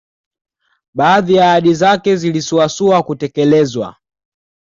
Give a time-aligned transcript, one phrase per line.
[0.93, 3.95] Baadhi ya ahadi zake zilisuasua kutekelezwa